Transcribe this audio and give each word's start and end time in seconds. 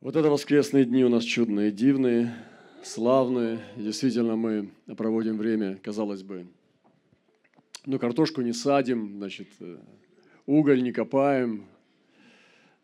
Вот 0.00 0.16
это 0.16 0.30
воскресные 0.30 0.86
дни 0.86 1.04
у 1.04 1.10
нас 1.10 1.24
чудные, 1.24 1.70
дивные, 1.70 2.34
славные. 2.82 3.60
Действительно, 3.76 4.34
мы 4.34 4.70
проводим 4.96 5.36
время, 5.36 5.76
казалось 5.82 6.22
бы, 6.22 6.46
ну, 7.84 7.98
картошку 7.98 8.40
не 8.40 8.54
садим, 8.54 9.18
значит, 9.18 9.48
э, 9.60 9.76
уголь 10.46 10.82
не 10.82 10.92
копаем, 10.92 11.66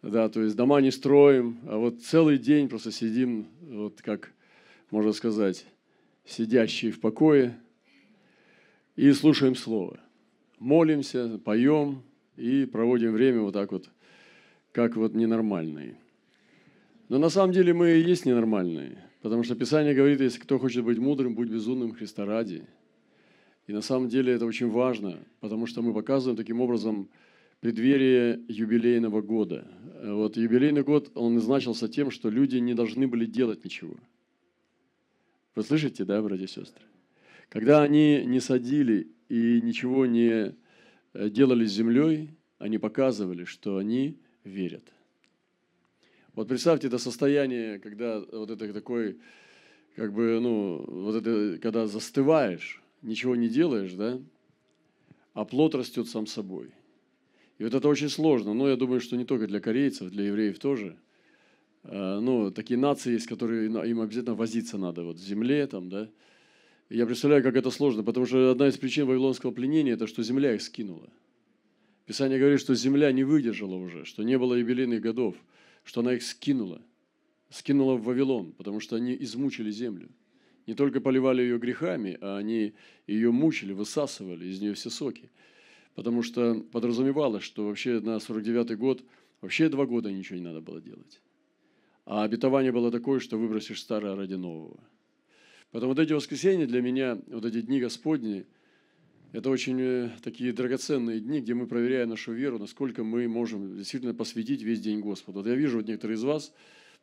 да, 0.02 0.28
то 0.28 0.42
есть 0.42 0.56
дома 0.56 0.82
не 0.82 0.90
строим, 0.90 1.58
а 1.66 1.78
вот 1.78 2.02
целый 2.02 2.36
день 2.36 2.68
просто 2.68 2.92
сидим, 2.92 3.46
вот 3.62 4.02
как 4.02 4.34
можно 4.90 5.12
сказать, 5.12 5.64
сидящие 6.26 6.92
в 6.92 7.00
покое 7.00 7.58
и 8.94 9.10
слушаем 9.12 9.54
Слово. 9.54 9.98
Молимся, 10.58 11.38
поем 11.38 12.02
и 12.36 12.66
проводим 12.66 13.12
время 13.14 13.40
вот 13.40 13.54
так 13.54 13.72
вот, 13.72 13.88
как 14.72 14.96
вот 14.96 15.14
ненормальные– 15.14 15.96
но 17.08 17.18
на 17.18 17.28
самом 17.28 17.52
деле 17.52 17.72
мы 17.72 17.92
и 17.92 18.02
есть 18.02 18.26
ненормальные, 18.26 18.98
потому 19.22 19.42
что 19.44 19.54
Писание 19.54 19.94
говорит, 19.94 20.20
если 20.20 20.40
кто 20.40 20.58
хочет 20.58 20.84
быть 20.84 20.98
мудрым, 20.98 21.34
будь 21.34 21.48
безумным 21.48 21.94
Христа 21.94 22.24
ради. 22.24 22.64
И 23.66 23.72
на 23.72 23.80
самом 23.80 24.08
деле 24.08 24.32
это 24.32 24.46
очень 24.46 24.70
важно, 24.70 25.18
потому 25.40 25.66
что 25.66 25.82
мы 25.82 25.92
показываем 25.92 26.36
таким 26.36 26.60
образом 26.60 27.08
преддверие 27.60 28.40
юбилейного 28.48 29.22
года. 29.22 29.66
Вот 30.02 30.36
юбилейный 30.36 30.82
год, 30.82 31.10
он 31.14 31.34
назначился 31.34 31.88
тем, 31.88 32.10
что 32.10 32.28
люди 32.28 32.58
не 32.58 32.74
должны 32.74 33.08
были 33.08 33.26
делать 33.26 33.64
ничего. 33.64 33.96
Вы 35.54 35.62
слышите, 35.62 36.04
да, 36.04 36.22
братья 36.22 36.44
и 36.44 36.48
сестры? 36.48 36.84
Когда 37.48 37.82
они 37.82 38.24
не 38.26 38.40
садили 38.40 39.08
и 39.28 39.60
ничего 39.62 40.06
не 40.06 40.54
э, 41.14 41.30
делали 41.30 41.64
с 41.64 41.72
землей, 41.72 42.30
они 42.58 42.78
показывали, 42.78 43.44
что 43.44 43.78
они 43.78 44.18
верят. 44.44 44.92
Вот 46.36 46.48
представьте 46.48 46.88
это 46.88 46.98
состояние, 46.98 47.78
когда 47.78 48.20
вот 48.20 48.50
это 48.50 48.70
такой, 48.74 49.16
как 49.96 50.12
бы, 50.12 50.38
ну, 50.38 50.84
вот 50.86 51.16
это, 51.16 51.58
когда 51.62 51.86
застываешь, 51.86 52.82
ничего 53.00 53.34
не 53.34 53.48
делаешь, 53.48 53.94
да, 53.94 54.20
а 55.32 55.46
плод 55.46 55.74
растет 55.74 56.08
сам 56.10 56.26
собой. 56.26 56.72
И 57.56 57.64
вот 57.64 57.72
это 57.72 57.88
очень 57.88 58.10
сложно. 58.10 58.52
Но 58.52 58.68
я 58.68 58.76
думаю, 58.76 59.00
что 59.00 59.16
не 59.16 59.24
только 59.24 59.46
для 59.46 59.60
корейцев, 59.60 60.10
для 60.10 60.26
евреев 60.26 60.58
тоже. 60.58 60.98
А, 61.84 62.20
ну, 62.20 62.50
такие 62.50 62.78
нации 62.78 63.14
есть, 63.14 63.26
которые 63.26 63.68
им 63.68 64.00
обязательно 64.02 64.34
возиться 64.34 64.76
надо 64.76 65.04
вот 65.04 65.16
в 65.16 65.26
земле 65.26 65.66
там, 65.66 65.88
да. 65.88 66.10
Я 66.90 67.06
представляю, 67.06 67.42
как 67.42 67.56
это 67.56 67.70
сложно, 67.70 68.04
потому 68.04 68.26
что 68.26 68.50
одна 68.50 68.68
из 68.68 68.76
причин 68.76 69.06
вавилонского 69.06 69.52
пленения– 69.52 69.94
это 69.94 70.06
что 70.06 70.22
земля 70.22 70.54
их 70.54 70.60
скинула. 70.60 71.08
Писание 72.04 72.38
говорит, 72.38 72.60
что 72.60 72.74
земля 72.74 73.10
не 73.10 73.24
выдержала 73.24 73.74
уже, 73.76 74.04
что 74.04 74.22
не 74.22 74.36
было 74.36 74.52
юбилейных 74.52 75.00
годов– 75.00 75.34
что 75.86 76.00
она 76.00 76.14
их 76.14 76.22
скинула, 76.24 76.82
скинула 77.48 77.94
в 77.94 78.02
Вавилон, 78.02 78.52
потому 78.52 78.80
что 78.80 78.96
они 78.96 79.16
измучили 79.20 79.70
землю. 79.70 80.10
Не 80.66 80.74
только 80.74 81.00
поливали 81.00 81.42
ее 81.42 81.58
грехами, 81.58 82.18
а 82.20 82.38
они 82.38 82.74
ее 83.06 83.30
мучили, 83.30 83.72
высасывали 83.72 84.46
из 84.46 84.60
нее 84.60 84.74
все 84.74 84.90
соки. 84.90 85.30
Потому 85.94 86.24
что 86.24 86.60
подразумевалось, 86.72 87.44
что 87.44 87.64
вообще 87.64 88.00
на 88.00 88.16
49-й 88.16 88.74
год 88.74 89.04
вообще 89.40 89.68
два 89.68 89.86
года 89.86 90.10
ничего 90.10 90.36
не 90.36 90.44
надо 90.44 90.60
было 90.60 90.80
делать. 90.80 91.22
А 92.04 92.24
обетование 92.24 92.72
было 92.72 92.90
такое, 92.90 93.20
что 93.20 93.38
выбросишь 93.38 93.80
старое 93.80 94.16
ради 94.16 94.34
нового. 94.34 94.80
Поэтому 95.70 95.92
вот 95.92 96.00
эти 96.00 96.12
воскресенья 96.12 96.66
для 96.66 96.82
меня, 96.82 97.20
вот 97.28 97.44
эти 97.44 97.62
дни 97.62 97.80
Господни– 97.80 98.44
это 99.36 99.50
очень 99.50 99.78
э, 99.78 100.10
такие 100.22 100.50
драгоценные 100.54 101.20
дни, 101.20 101.40
где 101.40 101.52
мы 101.52 101.66
проверяем 101.66 102.08
нашу 102.08 102.32
веру, 102.32 102.58
насколько 102.58 103.04
мы 103.04 103.28
можем 103.28 103.76
действительно 103.76 104.14
посвятить 104.14 104.62
весь 104.62 104.80
день 104.80 105.00
Господу. 105.00 105.40
Вот 105.40 105.46
я 105.46 105.54
вижу 105.54 105.76
вот 105.76 105.86
некоторые 105.86 106.16
из 106.16 106.24
вас, 106.24 106.54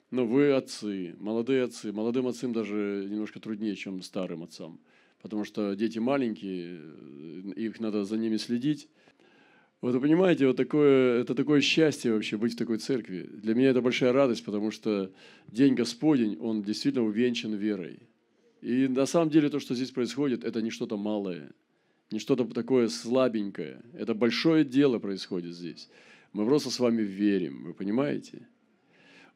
но 0.10 0.26
вы 0.26 0.52
отцы, 0.52 1.16
молодые 1.20 1.64
отцы. 1.66 1.92
Молодым 1.92 2.26
отцам 2.26 2.52
даже 2.52 3.06
немножко 3.08 3.40
труднее, 3.40 3.76
чем 3.76 4.02
старым 4.02 4.42
отцам, 4.42 4.80
потому 5.22 5.46
что 5.46 5.76
дети 5.76 6.00
маленькие, 6.00 6.80
э, 6.82 7.52
их 7.56 7.80
надо 7.80 8.04
за 8.04 8.18
ними 8.18 8.38
следить. 8.38 8.90
Вот 9.82 9.94
вы 9.94 10.02
понимаете, 10.02 10.48
вот 10.48 10.58
такое, 10.58 11.22
это 11.22 11.36
такое 11.36 11.62
счастье 11.62 12.14
вообще 12.14 12.38
быть 12.38 12.54
в 12.54 12.58
такой 12.58 12.80
церкви. 12.80 13.30
Для 13.32 13.54
меня 13.54 13.70
это 13.70 13.82
большая 13.84 14.12
радость, 14.12 14.44
потому 14.44 14.72
что 14.72 15.12
День 15.50 15.76
Господень, 15.76 16.40
он 16.40 16.64
действительно 16.64 17.06
увенчан 17.06 17.54
верой. 17.54 18.00
И 18.62 18.88
на 18.88 19.06
самом 19.06 19.30
деле 19.30 19.52
то, 19.52 19.60
что 19.60 19.76
здесь 19.76 19.92
происходит, 19.92 20.44
это 20.44 20.64
не 20.64 20.72
что-то 20.72 20.98
малое– 20.98 21.52
не 22.12 22.20
что-то 22.20 22.46
такое 22.46 22.90
слабенькое. 22.90 23.82
Это 23.94 24.14
большое 24.14 24.64
дело 24.64 25.00
происходит 25.00 25.56
здесь. 25.56 25.90
Мы 26.32 26.46
просто 26.46 26.70
с 26.70 26.80
вами 26.80 27.02
верим, 27.02 27.64
вы 27.64 27.74
понимаете? 27.74 28.48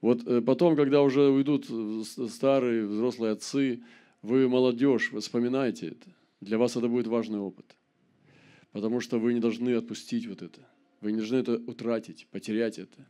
Вот 0.02 0.26
э, 0.28 0.42
потом, 0.42 0.76
когда 0.76 1.02
уже 1.02 1.22
уйдут 1.30 1.66
старые 2.30 2.86
взрослые 2.86 3.34
отцы, 3.34 3.84
вы 4.22 4.48
молодежь, 4.48 5.12
вспоминайте 5.12 5.88
это. 5.88 6.08
Для 6.42 6.58
вас 6.58 6.76
это 6.76 6.88
будет 6.88 7.08
важный 7.08 7.40
опыт. 7.40 7.76
Потому 8.72 9.00
что 9.00 9.20
вы 9.20 9.34
не 9.34 9.40
должны 9.40 9.74
отпустить 9.74 10.28
вот 10.28 10.42
это. 10.42 10.62
Вы 11.02 11.12
не 11.12 11.18
должны 11.18 11.38
это 11.38 11.56
утратить, 11.56 12.28
потерять 12.32 12.78
это. 12.78 13.08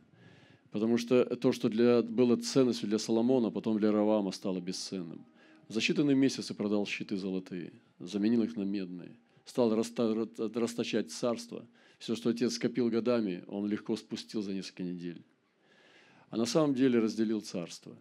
Потому 0.70 0.98
что 0.98 1.24
то, 1.36 1.52
что 1.52 1.68
для, 1.68 2.02
было 2.02 2.36
ценностью 2.36 2.88
для 2.88 2.98
Соломона, 2.98 3.50
потом 3.50 3.78
для 3.78 3.90
Равама 3.90 4.32
стало 4.32 4.60
бесценным. 4.60 5.26
За 5.68 5.80
считанные 5.80 6.14
месяцы 6.14 6.54
продал 6.54 6.86
щиты 6.86 7.16
золотые, 7.16 7.72
заменил 7.98 8.42
их 8.42 8.56
на 8.56 8.62
медные– 8.62 9.16
стал 9.48 9.74
расточать 9.74 11.10
царство. 11.10 11.66
Все, 11.98 12.14
что 12.14 12.30
отец 12.30 12.54
скопил 12.54 12.90
годами, 12.90 13.44
он 13.46 13.66
легко 13.66 13.96
спустил 13.96 14.42
за 14.42 14.52
несколько 14.52 14.82
недель. 14.82 15.24
А 16.28 16.36
на 16.36 16.44
самом 16.44 16.74
деле 16.74 16.98
разделил 16.98 17.40
царство. 17.40 17.96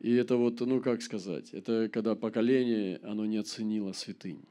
И 0.00 0.12
это 0.12 0.36
вот, 0.36 0.60
ну 0.60 0.82
как 0.82 1.00
сказать, 1.00 1.48
это 1.52 1.88
когда 1.90 2.14
поколение, 2.14 3.00
оно 3.02 3.24
не 3.24 3.38
оценило 3.38 3.92
святынь. 3.92 4.44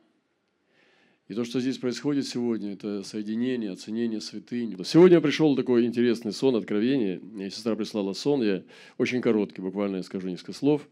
И 1.27 1.33
то, 1.35 1.43
что 1.43 1.59
здесь 1.59 1.77
происходит 1.77 2.25
сегодня, 2.27 2.73
это 2.73 3.03
соединение, 3.03 3.71
оценение 3.71 4.19
святынь. 4.19 4.75
Сегодня 4.83 5.21
пришел 5.21 5.55
такой 5.55 5.85
интересный 5.85 6.33
сон, 6.33 6.55
откровение. 6.55 7.19
Мне 7.19 7.51
сестра 7.51 7.75
прислала 7.75 8.13
сон, 8.13 8.41
я 8.41 8.63
очень 8.97 9.21
короткий, 9.21 9.61
буквально 9.61 9.97
я 9.97 10.03
скажу 10.03 10.27
несколько 10.27 10.53
слов. 10.53 10.87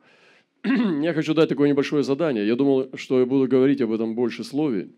Я 0.64 1.14
хочу 1.14 1.34
дать 1.34 1.50
такое 1.50 1.68
небольшое 1.68 2.04
задание. 2.04 2.48
Я 2.48 2.56
думал, 2.56 2.90
что 2.94 3.20
я 3.20 3.26
буду 3.26 3.50
говорить 3.50 3.82
об 3.82 3.92
этом 3.92 4.16
больше 4.16 4.46
слове. 4.46 4.92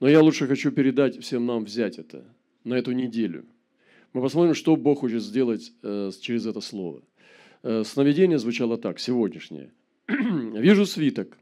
Но 0.00 0.08
я 0.08 0.20
лучше 0.22 0.46
хочу 0.46 0.70
передать 0.70 1.18
всем 1.22 1.46
нам 1.46 1.64
взять 1.64 1.98
это 1.98 2.24
на 2.64 2.74
эту 2.74 2.92
неделю. 2.92 3.46
Мы 4.12 4.20
посмотрим, 4.20 4.54
что 4.54 4.76
Бог 4.76 5.00
хочет 5.00 5.22
сделать 5.22 5.72
э, 5.82 6.10
через 6.20 6.46
это 6.46 6.60
слово. 6.60 7.02
Э, 7.62 7.82
сновидение 7.84 8.38
звучало 8.38 8.76
так, 8.76 8.98
сегодняшнее. 8.98 9.72
«Вижу 10.08 10.86
свиток 10.86 11.38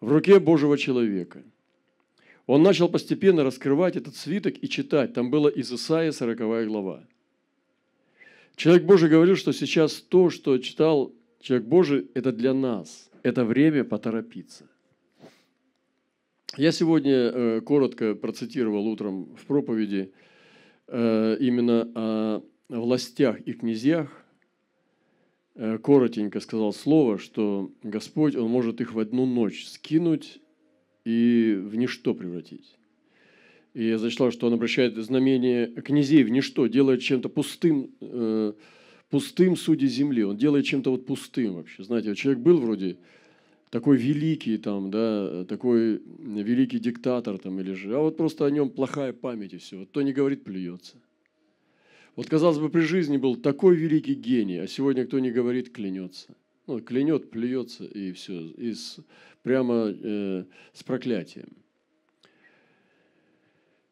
в 0.00 0.10
руке 0.10 0.40
Божьего 0.40 0.78
человека». 0.78 1.42
Он 2.46 2.62
начал 2.62 2.88
постепенно 2.88 3.44
раскрывать 3.44 3.96
этот 3.96 4.16
свиток 4.16 4.54
и 4.60 4.68
читать. 4.68 5.12
Там 5.12 5.30
было 5.30 5.48
из 5.48 5.70
Исаия 5.72 6.10
40 6.10 6.66
глава. 6.66 7.06
Человек 8.56 8.84
Божий 8.84 9.08
говорил, 9.08 9.36
что 9.36 9.52
сейчас 9.52 10.00
то, 10.00 10.30
что 10.30 10.58
читал 10.58 11.12
человек 11.40 11.68
Божий, 11.68 12.08
это 12.14 12.32
для 12.32 12.52
нас. 12.52 13.10
Это 13.22 13.44
время 13.44 13.84
поторопиться– 13.84 14.66
я 16.56 16.72
сегодня 16.72 17.12
э, 17.12 17.60
коротко 17.60 18.14
процитировал 18.14 18.86
утром 18.88 19.36
в 19.36 19.46
проповеди 19.46 20.12
э, 20.88 21.36
именно 21.38 21.88
о 21.94 22.42
властях 22.68 23.40
и 23.40 23.52
князьях. 23.52 24.08
Э, 25.54 25.78
коротенько 25.78 26.40
сказал 26.40 26.72
слово, 26.72 27.18
что 27.18 27.70
Господь, 27.82 28.34
Он 28.34 28.50
может 28.50 28.80
их 28.80 28.94
в 28.94 28.98
одну 28.98 29.26
ночь 29.26 29.64
скинуть 29.66 30.40
и 31.04 31.56
в 31.56 31.76
ничто 31.76 32.14
превратить. 32.14 32.76
И 33.74 33.86
я 33.86 33.98
зачитал, 33.98 34.32
что 34.32 34.48
Он 34.48 34.54
обращает 34.54 34.96
знамение 34.96 35.68
князей 35.68 36.24
в 36.24 36.30
ничто, 36.30 36.66
делает 36.66 37.00
чем-то 37.00 37.28
пустым, 37.28 37.90
пустым 39.08 39.56
судьи 39.56 39.86
земли. 39.86 40.24
Он 40.24 40.36
делает 40.36 40.66
чем-то 40.66 40.90
вот 40.90 41.06
пустым 41.06 41.54
вообще. 41.54 41.84
Знаете, 41.84 42.08
вот 42.08 42.18
человек 42.18 42.42
был 42.42 42.58
вроде 42.58 42.98
такой 43.70 43.96
великий 43.96 44.58
там, 44.58 44.90
да, 44.90 45.44
такой 45.44 45.98
великий 45.98 46.80
диктатор 46.80 47.38
там 47.38 47.60
или 47.60 47.72
же, 47.72 47.94
а 47.94 48.00
вот 48.00 48.16
просто 48.16 48.44
о 48.44 48.50
нем 48.50 48.68
плохая 48.70 49.12
память 49.12 49.54
и 49.54 49.58
все. 49.58 49.78
Вот 49.78 49.88
кто 49.88 50.02
не 50.02 50.12
говорит, 50.12 50.44
плюется. 50.44 50.96
Вот, 52.16 52.28
казалось 52.28 52.58
бы, 52.58 52.68
при 52.68 52.80
жизни 52.80 53.16
был 53.16 53.36
такой 53.36 53.76
великий 53.76 54.14
гений, 54.14 54.58
а 54.58 54.66
сегодня 54.66 55.06
кто 55.06 55.20
не 55.20 55.30
говорит, 55.30 55.72
клянется. 55.72 56.34
Ну, 56.66 56.80
клянет, 56.80 57.30
плюется 57.30 57.84
и 57.84 58.12
все, 58.12 58.40
и 58.40 58.74
с, 58.74 58.98
прямо 59.42 59.86
э, 59.88 60.44
с 60.72 60.82
проклятием. 60.82 61.48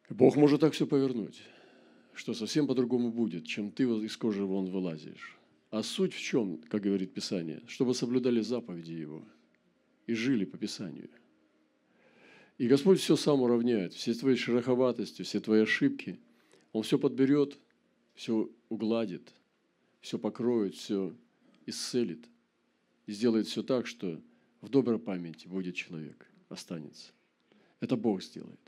Бог 0.09 0.35
может 0.35 0.59
так 0.61 0.73
все 0.73 0.85
повернуть, 0.85 1.41
что 2.13 2.33
совсем 2.33 2.67
по-другому 2.67 3.11
будет, 3.11 3.47
чем 3.47 3.71
ты 3.71 3.83
из 3.83 4.17
кожи 4.17 4.43
вон 4.43 4.65
вылазишь. 4.65 5.37
А 5.71 5.83
суть 5.83 6.13
в 6.13 6.19
чем, 6.19 6.57
как 6.67 6.81
говорит 6.81 7.13
Писание, 7.13 7.61
чтобы 7.67 7.93
соблюдали 7.93 8.41
заповеди 8.41 8.91
Его– 8.91 9.23
и 10.09 10.15
жили 10.15 10.43
по 10.43 10.57
Писанию. 10.57 11.09
И 12.57 12.67
Господь 12.67 12.99
все 12.99 13.15
сам 13.15 13.41
уравняет, 13.41 13.93
все 13.93 14.13
твои 14.13 14.35
шероховатости, 14.35 15.21
все 15.21 15.39
твои 15.39 15.61
ошибки. 15.61 16.19
Он 16.73 16.81
все 16.81 16.97
подберет, 16.97 17.57
все 18.15 18.49
угладит, 18.69 19.31
все 20.01 20.17
покроет, 20.17 20.75
все 20.75 21.15
исцелит 21.67 22.25
и 23.05 23.11
сделает 23.11 23.47
все 23.47 23.61
так, 23.61 23.85
что 23.85 24.19
в 24.61 24.69
доброй 24.69 24.99
памяти 24.99 25.47
будет 25.47 25.75
человек, 25.75 26.27
останется. 26.49 27.11
Это 27.79 27.95
Бог 27.95 28.23
сделает. 28.23 28.59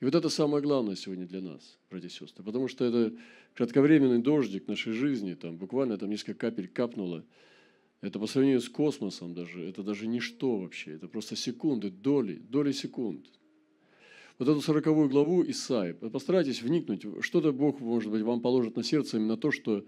И 0.00 0.04
вот 0.04 0.14
это 0.14 0.28
самое 0.28 0.62
главное 0.62 0.94
сегодня 0.94 1.26
для 1.26 1.40
нас, 1.40 1.76
братья 1.90 2.08
и 2.08 2.10
сестры, 2.10 2.44
потому 2.44 2.68
что 2.68 2.84
это 2.84 3.16
кратковременный 3.54 4.22
дождик 4.22 4.68
нашей 4.68 4.92
жизни, 4.92 5.34
там 5.34 5.56
буквально 5.56 5.98
там 5.98 6.08
несколько 6.08 6.34
капель 6.34 6.68
капнуло, 6.68 7.24
это 8.00 8.18
по 8.18 8.26
сравнению 8.26 8.60
с 8.60 8.68
космосом 8.68 9.34
даже, 9.34 9.62
это 9.62 9.82
даже 9.82 10.06
ничто 10.06 10.58
вообще, 10.58 10.92
это 10.92 11.08
просто 11.08 11.36
секунды, 11.36 11.90
доли, 11.90 12.34
доли 12.34 12.72
секунд. 12.72 13.26
Вот 14.38 14.48
эту 14.48 14.60
сороковую 14.60 15.08
главу 15.08 15.44
Исаи, 15.44 15.92
постарайтесь 15.92 16.60
вникнуть, 16.60 17.06
что-то 17.20 17.52
Бог, 17.52 17.80
может 17.80 18.10
быть, 18.10 18.22
вам 18.22 18.40
положит 18.40 18.76
на 18.76 18.82
сердце 18.82 19.18
именно 19.18 19.36
то, 19.36 19.52
что 19.52 19.84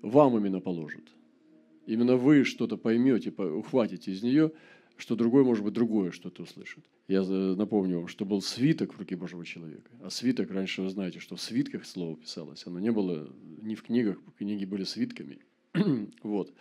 вам 0.00 0.36
именно 0.38 0.60
положит. 0.60 1.04
Именно 1.86 2.16
вы 2.16 2.44
что-то 2.44 2.76
поймете, 2.76 3.30
ухватите 3.30 4.12
из 4.12 4.22
нее, 4.22 4.52
что 4.96 5.16
другой, 5.16 5.44
может 5.44 5.64
быть, 5.64 5.74
другое 5.74 6.10
что-то 6.10 6.42
услышит. 6.42 6.84
Я 7.08 7.22
напомню 7.22 7.98
вам, 7.98 8.08
что 8.08 8.24
был 8.24 8.40
свиток 8.40 8.94
в 8.94 8.98
руке 8.98 9.16
Божьего 9.16 9.44
человека. 9.44 9.90
А 10.00 10.10
свиток, 10.10 10.50
раньше 10.50 10.82
вы 10.82 10.90
знаете, 10.90 11.18
что 11.18 11.36
в 11.36 11.40
свитках 11.40 11.84
слово 11.84 12.16
писалось. 12.16 12.66
Оно 12.66 12.78
не 12.78 12.92
было 12.92 13.28
ни 13.60 13.74
в 13.74 13.82
книгах, 13.82 14.18
книги 14.38 14.64
были 14.64 14.84
свитками. 14.84 15.40
вот. 16.22 16.52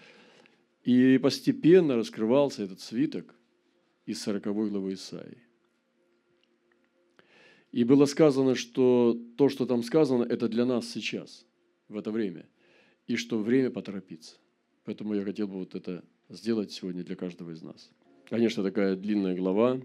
И 0.84 1.18
постепенно 1.20 1.96
раскрывался 1.96 2.64
этот 2.64 2.80
свиток 2.80 3.36
из 4.06 4.22
40 4.22 4.44
главы 4.44 4.94
Исаии. 4.94 5.38
И 7.72 7.84
было 7.84 8.06
сказано, 8.06 8.56
что 8.56 9.18
то, 9.38 9.48
что 9.48 9.66
там 9.66 9.84
сказано, 9.84 10.24
это 10.24 10.50
для 10.50 10.66
нас 10.66 10.90
сейчас, 10.90 11.46
в 11.88 11.98
это 11.98 12.12
время. 12.12 12.46
И 13.08 13.16
что 13.16 13.40
время 13.40 13.70
поторопиться. 13.70 14.36
Поэтому 14.84 15.14
я 15.14 15.24
хотел 15.24 15.48
бы 15.48 15.60
вот 15.60 15.76
это 15.76 16.04
сделать 16.30 16.72
сегодня 16.72 17.04
для 17.04 17.16
каждого 17.16 17.52
из 17.52 17.62
нас. 17.62 17.92
Конечно, 18.30 18.64
такая 18.64 18.96
длинная 18.96 19.36
глава. 19.36 19.80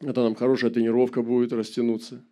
Это 0.00 0.22
нам 0.22 0.34
хорошая 0.34 0.70
тренировка 0.70 1.22
будет 1.22 1.52
растянуться. 1.52 2.24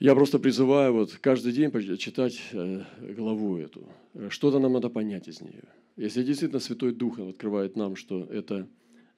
Я 0.00 0.14
просто 0.14 0.38
призываю 0.38 0.92
вот 0.92 1.14
каждый 1.20 1.52
день 1.52 1.72
читать 1.98 2.40
э, 2.52 2.84
главу 3.16 3.56
эту. 3.56 3.88
Что-то 4.28 4.60
нам 4.60 4.74
надо 4.74 4.90
понять 4.90 5.26
из 5.26 5.40
нее. 5.40 5.64
Если 5.96 6.22
действительно 6.22 6.60
Святой 6.60 6.92
Дух 6.92 7.18
открывает 7.18 7.74
нам, 7.74 7.96
что 7.96 8.22
это 8.30 8.68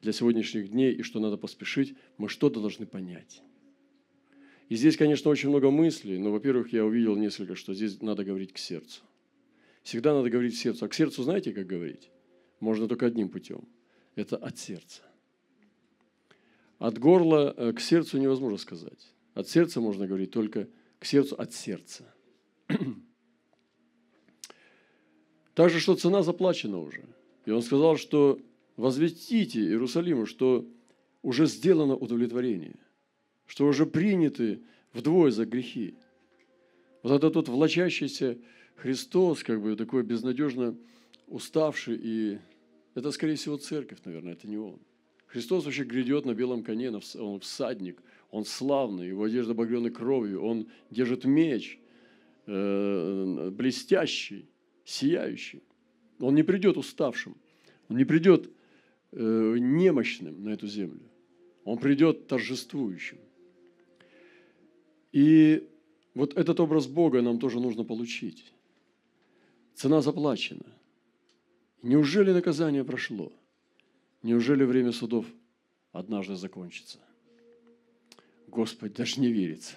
для 0.00 0.12
сегодняшних 0.12 0.70
дней 0.70 0.94
и 0.94 1.02
что 1.02 1.20
надо 1.20 1.36
поспешить, 1.36 1.94
мы 2.16 2.30
что-то 2.30 2.60
должны 2.60 2.86
понять. 2.86 3.42
И 4.70 4.76
здесь, 4.76 4.96
конечно, 4.96 5.30
очень 5.30 5.50
много 5.50 5.70
мыслей, 5.70 6.16
но, 6.16 6.32
во-первых, 6.32 6.72
я 6.72 6.86
увидел 6.86 7.14
несколько, 7.14 7.56
что 7.56 7.74
здесь 7.74 8.00
надо 8.00 8.24
говорить 8.24 8.54
к 8.54 8.58
сердцу. 8.58 9.02
Всегда 9.82 10.14
надо 10.14 10.30
говорить 10.30 10.54
к 10.54 10.58
сердцу. 10.58 10.86
А 10.86 10.88
к 10.88 10.94
сердцу 10.94 11.24
знаете, 11.24 11.52
как 11.52 11.66
говорить? 11.66 12.08
Можно 12.58 12.88
только 12.88 13.04
одним 13.04 13.28
путем– 13.28 13.68
это 14.14 14.38
от 14.38 14.58
сердца. 14.58 15.02
От 16.78 16.98
горла 16.98 17.52
э, 17.54 17.72
к 17.74 17.80
сердцу 17.80 18.16
невозможно 18.16 18.56
сказать. 18.56 19.12
От 19.34 19.48
сердца 19.48 19.80
можно 19.80 20.06
говорить 20.06 20.30
только 20.30 20.68
к 20.98 21.04
сердцу 21.04 21.36
от 21.36 21.52
сердца. 21.52 22.12
Также, 25.54 25.80
что 25.80 25.94
цена 25.94 26.22
заплачена 26.22 26.78
уже. 26.78 27.04
И 27.46 27.50
он 27.50 27.62
сказал, 27.62 27.96
что 27.96 28.40
возвестите 28.76 29.60
Иерусалиму, 29.60 30.26
что 30.26 30.66
уже 31.22 31.46
сделано 31.46 31.96
удовлетворение, 31.96 32.76
что 33.46 33.66
уже 33.66 33.86
приняты 33.86 34.62
вдвое 34.92 35.30
за 35.30 35.46
грехи. 35.46 35.96
Вот 37.02 37.12
это 37.12 37.30
тот 37.30 37.48
влачащийся 37.48 38.38
Христос, 38.76 39.42
как 39.42 39.62
бы 39.62 39.76
такой 39.76 40.02
безнадежно 40.02 40.76
уставший 41.26 41.98
и 42.02 42.38
это, 42.94 43.12
скорее 43.12 43.36
всего, 43.36 43.56
церковь, 43.56 43.98
наверное, 44.04 44.32
это 44.32 44.48
не 44.48 44.58
он. 44.58 44.80
Христос 45.26 45.64
вообще 45.64 45.84
грядет 45.84 46.24
на 46.24 46.34
белом 46.34 46.64
коне, 46.64 46.90
он 46.90 47.40
всадник, 47.40 48.02
он 48.30 48.44
славный, 48.44 49.08
его 49.08 49.24
одежда 49.24 49.52
обогрена 49.52 49.90
кровью, 49.90 50.42
он 50.42 50.68
держит 50.90 51.24
меч, 51.24 51.78
э, 52.46 53.50
блестящий, 53.50 54.48
сияющий. 54.84 55.62
Он 56.20 56.34
не 56.34 56.42
придет 56.42 56.76
уставшим, 56.76 57.36
он 57.88 57.96
не 57.96 58.04
придет 58.04 58.50
э, 59.12 59.56
немощным 59.58 60.44
на 60.44 60.50
эту 60.50 60.66
землю, 60.66 61.02
он 61.64 61.78
придет 61.78 62.26
торжествующим. 62.26 63.18
И 65.12 65.68
вот 66.14 66.36
этот 66.36 66.60
образ 66.60 66.86
Бога 66.86 67.22
нам 67.22 67.38
тоже 67.38 67.60
нужно 67.60 67.84
получить. 67.84 68.52
Цена 69.74 70.02
заплачена– 70.02 70.66
Неужели 71.82 72.32
наказание 72.32 72.84
прошло? 72.84 73.32
Неужели 74.22 74.64
время 74.64 74.92
судов 74.92 75.24
однажды 75.92 76.36
закончится? 76.36 76.98
Господь, 78.50 78.94
даже 78.94 79.20
не 79.20 79.32
верится. 79.32 79.76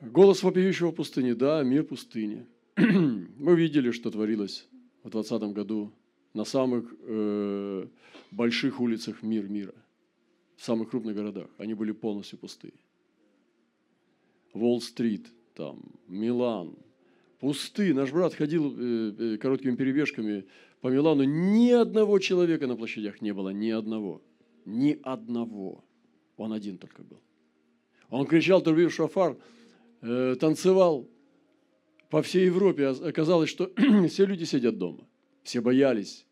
Голос 0.00 0.42
вопиющего 0.42 0.90
в 0.90 0.94
пустыне. 0.94 1.34
Да, 1.34 1.62
мир 1.62 1.84
пустыни. 1.84 2.46
Мы 2.76 3.56
видели, 3.56 3.90
что 3.90 4.10
творилось 4.10 4.66
в 5.02 5.10
2020 5.10 5.54
году 5.54 5.92
на 6.34 6.44
самых 6.44 6.92
э, 7.00 7.86
больших 8.30 8.80
улицах 8.80 9.22
мир 9.22 9.48
мира, 9.48 9.74
в 10.56 10.64
самых 10.64 10.90
крупных 10.90 11.14
городах. 11.14 11.48
Они 11.58 11.74
были 11.74 11.92
полностью 11.92 12.38
пустые. 12.38 12.74
Уолл-стрит, 14.52 15.26
там, 15.54 15.80
Милан, 16.08 16.76
пусты. 17.38 17.94
Наш 17.94 18.10
брат 18.12 18.34
ходил 18.34 18.74
э, 18.76 19.14
э, 19.18 19.36
короткими 19.38 19.76
перебежками 19.76 20.44
по 20.84 20.88
Милану. 20.88 21.24
Ни 21.24 21.70
одного 21.70 22.18
человека 22.18 22.66
на 22.66 22.76
площадях 22.76 23.22
не 23.22 23.32
было. 23.32 23.48
Ни 23.48 23.70
одного. 23.70 24.20
Ни 24.66 25.00
одного. 25.02 25.82
Он 26.36 26.52
один 26.52 26.76
только 26.76 27.02
был. 27.02 27.22
Он 28.10 28.26
кричал, 28.26 28.60
трубил 28.60 28.90
шафар, 28.90 29.38
э, 30.02 30.36
танцевал 30.38 31.08
по 32.10 32.20
всей 32.20 32.44
Европе. 32.44 32.88
Оказалось, 32.88 33.48
что 33.48 33.72
все 34.08 34.26
люди 34.26 34.44
сидят 34.44 34.76
дома. 34.76 35.08
Все 35.42 35.62
боялись. 35.62 36.26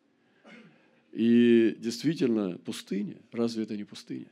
И 1.12 1.75
действительно, 1.78 2.58
пустыня. 2.58 3.16
Разве 3.32 3.62
это 3.62 3.75
не 3.75 3.84
пустыня? 3.84 4.28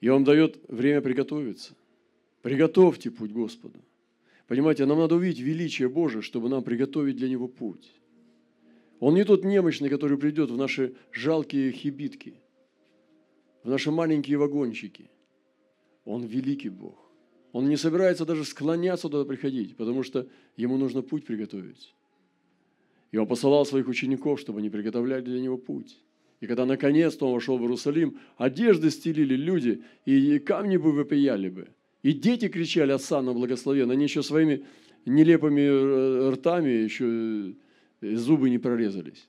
И 0.00 0.08
Он 0.08 0.24
дает 0.24 0.58
время 0.66 1.00
приготовиться. 1.00 1.76
Приготовьте 2.42 3.12
путь 3.12 3.30
Господу. 3.30 3.78
Понимаете, 4.52 4.84
нам 4.84 4.98
надо 4.98 5.14
увидеть 5.14 5.40
величие 5.40 5.88
Божие, 5.88 6.20
чтобы 6.20 6.50
нам 6.50 6.62
приготовить 6.62 7.16
для 7.16 7.26
Него 7.30 7.48
путь. 7.48 7.90
Он 9.00 9.14
не 9.14 9.24
тот 9.24 9.44
немощный, 9.44 9.88
который 9.88 10.18
придет 10.18 10.50
в 10.50 10.58
наши 10.58 10.94
жалкие 11.10 11.72
хибитки, 11.72 12.34
в 13.64 13.70
наши 13.70 13.90
маленькие 13.90 14.36
вагончики. 14.36 15.08
Он 16.04 16.26
великий 16.26 16.68
Бог. 16.68 17.10
Он 17.52 17.66
не 17.66 17.78
собирается 17.78 18.26
даже 18.26 18.44
склоняться 18.44 19.08
туда 19.08 19.24
приходить, 19.24 19.74
потому 19.74 20.02
что 20.02 20.28
ему 20.58 20.76
нужно 20.76 21.00
путь 21.00 21.24
приготовить. 21.24 21.94
И 23.10 23.16
он 23.16 23.26
посылал 23.26 23.64
своих 23.64 23.88
учеников, 23.88 24.38
чтобы 24.38 24.58
они 24.58 24.68
приготовляли 24.68 25.22
для 25.22 25.40
него 25.40 25.56
путь. 25.56 25.98
И 26.40 26.46
когда 26.46 26.66
наконец-то 26.66 27.26
он 27.26 27.32
вошел 27.32 27.56
в 27.56 27.62
Иерусалим, 27.62 28.18
одежды 28.36 28.90
стелили 28.90 29.34
люди, 29.34 29.82
и 30.04 30.38
камни 30.40 30.76
бы 30.76 30.92
выпияли 30.92 31.48
бы– 31.48 31.68
и 32.02 32.12
дети 32.12 32.48
кричали 32.48 32.92
«Осанна 32.92 33.32
благословен». 33.32 33.90
Они 33.90 34.04
еще 34.04 34.22
своими 34.22 34.64
нелепыми 35.06 35.60
э, 35.60 36.30
ртами 36.30 36.70
еще 36.70 37.54
э, 38.00 38.16
зубы 38.16 38.50
не 38.50 38.58
прорезались. 38.58 39.28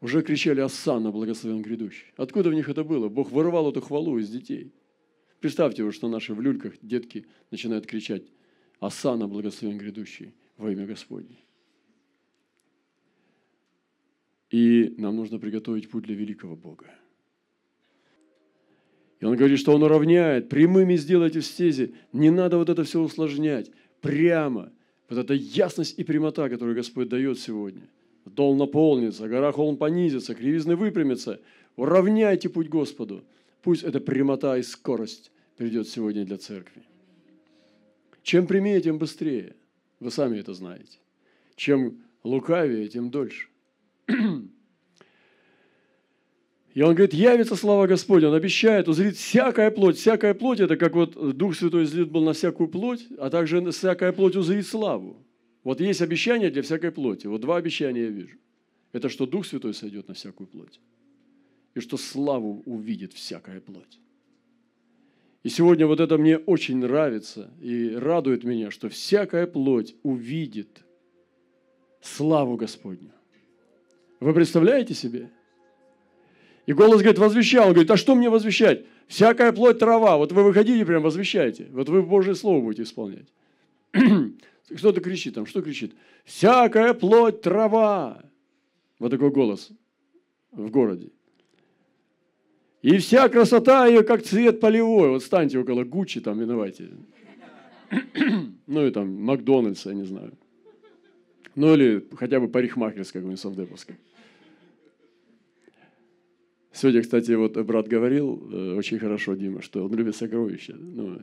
Уже 0.00 0.22
кричали 0.22 0.60
«Осанна 0.60 1.10
благословен 1.12 1.62
грядущий». 1.62 2.06
Откуда 2.16 2.48
в 2.50 2.54
них 2.54 2.68
это 2.68 2.84
было? 2.84 3.08
Бог 3.08 3.30
вырывал 3.30 3.70
эту 3.70 3.82
хвалу 3.82 4.18
из 4.18 4.30
детей. 4.30 4.72
Представьте, 5.40 5.84
вот, 5.84 5.94
что 5.94 6.08
наши 6.08 6.34
в 6.34 6.40
люльках 6.40 6.74
детки 6.80 7.26
начинают 7.50 7.86
кричать 7.86 8.22
«Осанна 8.78 9.28
благословен 9.28 9.76
грядущий 9.76 10.32
во 10.56 10.72
имя 10.72 10.86
Господне». 10.86 11.36
И 14.50 14.94
нам 14.96 15.16
нужно 15.16 15.38
приготовить 15.38 15.88
путь 15.90 16.04
для 16.04 16.16
великого 16.16 16.56
Бога. 16.56 16.86
И 19.20 19.24
он 19.26 19.36
говорит, 19.36 19.58
что 19.58 19.74
он 19.74 19.82
уравняет, 19.82 20.48
прямыми 20.48 20.96
сделайте 20.96 21.40
в 21.40 21.46
стези. 21.46 21.94
Не 22.12 22.30
надо 22.30 22.56
вот 22.56 22.70
это 22.70 22.84
все 22.84 23.00
усложнять. 23.00 23.70
Прямо. 24.00 24.72
Вот 25.08 25.18
эта 25.18 25.34
ясность 25.34 25.98
и 25.98 26.04
прямота, 26.04 26.48
которую 26.48 26.74
Господь 26.74 27.08
дает 27.08 27.38
сегодня. 27.38 27.82
Дол 28.24 28.56
наполнится, 28.56 29.28
гора 29.28 29.52
холм 29.52 29.76
понизится, 29.76 30.34
кривизны 30.34 30.76
выпрямится. 30.76 31.40
Уравняйте 31.76 32.48
путь 32.48 32.68
Господу. 32.68 33.22
Пусть 33.62 33.82
эта 33.82 34.00
прямота 34.00 34.56
и 34.56 34.62
скорость 34.62 35.30
придет 35.56 35.88
сегодня 35.88 36.24
для 36.24 36.38
церкви. 36.38 36.82
Чем 38.22 38.46
прямее, 38.46 38.80
тем 38.80 38.98
быстрее. 38.98 39.54
Вы 39.98 40.10
сами 40.10 40.38
это 40.38 40.54
знаете. 40.54 40.98
Чем 41.56 41.98
лукавее, 42.22 42.88
тем 42.88 43.10
дольше. 43.10 43.48
И 46.74 46.82
он 46.82 46.94
говорит, 46.94 47.14
явится 47.14 47.56
слава 47.56 47.86
Господня, 47.86 48.28
он 48.28 48.34
обещает, 48.34 48.88
узрит 48.88 49.16
всякая 49.16 49.70
плоть. 49.72 49.96
Всякая 49.96 50.34
плоть– 50.34 50.60
это 50.60 50.76
как 50.76 50.94
вот 50.94 51.36
Дух 51.36 51.56
Святой 51.56 51.84
излит 51.84 52.10
был 52.10 52.22
на 52.22 52.32
всякую 52.32 52.68
плоть, 52.68 53.06
а 53.18 53.28
также 53.28 53.70
всякая 53.72 54.12
плоть 54.12 54.36
узрит 54.36 54.66
славу. 54.66 55.16
Вот 55.64 55.80
есть 55.80 56.00
обещание 56.00 56.50
для 56.50 56.62
всякой 56.62 56.92
плоти. 56.92 57.26
Вот 57.26 57.40
два 57.40 57.56
обещания 57.56 58.02
я 58.02 58.08
вижу. 58.10 58.36
Это 58.92 59.08
что 59.08 59.26
Дух 59.26 59.46
Святой 59.46 59.74
сойдет 59.74 60.06
на 60.08 60.14
всякую 60.14 60.46
плоть. 60.46 60.80
И 61.74 61.80
что 61.80 61.96
славу 61.96 62.62
увидит 62.66 63.12
всякая 63.12 63.60
плоть. 63.60 63.98
И 65.42 65.48
сегодня 65.48 65.86
вот 65.86 66.00
это 66.00 66.18
мне 66.18 66.38
очень 66.38 66.76
нравится 66.76 67.50
и 67.60 67.94
радует 67.94 68.44
меня, 68.44 68.70
что 68.70 68.88
всякая 68.88 69.46
плоть 69.46 69.96
увидит 70.02 70.84
славу 72.00 72.56
Господню. 72.56 73.10
Вы 74.20 74.34
представляете 74.34 74.94
себе? 74.94 75.30
И 76.66 76.72
голос 76.72 77.00
говорит, 77.00 77.18
возвещал. 77.18 77.68
Он 77.68 77.72
говорит, 77.72 77.90
а 77.90 77.96
что 77.96 78.14
мне 78.14 78.30
возвещать? 78.30 78.84
Всякая 79.08 79.52
плоть 79.52 79.78
трава. 79.78 80.16
Вот 80.16 80.32
вы 80.32 80.44
выходите, 80.44 80.84
прям 80.84 81.02
возвещаете. 81.02 81.68
Вот 81.72 81.88
вы 81.88 82.02
Божье 82.02 82.34
Слово 82.34 82.60
будете 82.60 82.82
исполнять. 82.82 83.26
Кто-то 83.92 85.00
кричит 85.00 85.34
там, 85.34 85.46
что 85.46 85.62
кричит? 85.62 85.94
Всякая 86.24 86.94
плоть 86.94 87.40
трава. 87.40 88.22
Вот 88.98 89.10
такой 89.10 89.30
голос 89.30 89.70
в 90.52 90.70
городе. 90.70 91.08
И 92.82 92.98
вся 92.98 93.28
красота 93.28 93.86
ее, 93.86 94.02
как 94.02 94.22
цвет 94.22 94.60
полевой. 94.60 95.10
Вот 95.10 95.22
станьте 95.22 95.58
около 95.58 95.84
Гуччи, 95.84 96.20
там 96.20 96.38
виновате. 96.38 96.90
Ну 98.66 98.86
и 98.86 98.92
там 98.92 99.12
Макдональдс, 99.24 99.86
я 99.86 99.94
не 99.94 100.04
знаю. 100.04 100.32
Ну 101.56 101.74
или 101.74 102.06
хотя 102.14 102.38
бы 102.38 102.46
парикмахерская 102.46 103.20
какой-нибудь 103.20 103.40
совдеповская. 103.40 103.98
Сегодня, 106.72 107.02
кстати, 107.02 107.32
вот 107.32 107.56
брат 107.58 107.88
говорил 107.88 108.48
э, 108.52 108.74
очень 108.76 108.98
хорошо, 108.98 109.34
Дима, 109.34 109.60
что 109.60 109.84
он 109.84 109.92
любит 109.94 110.14
сокровища. 110.14 110.74
Ну, 110.78 111.18